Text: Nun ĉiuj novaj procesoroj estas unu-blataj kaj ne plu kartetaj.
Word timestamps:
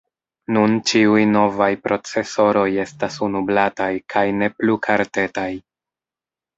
Nun 0.55 0.71
ĉiuj 0.91 1.19
novaj 1.33 1.67
procesoroj 1.83 2.65
estas 2.87 3.21
unu-blataj 3.31 3.93
kaj 4.17 4.27
ne 4.43 4.53
plu 4.59 4.83
kartetaj. 4.91 5.51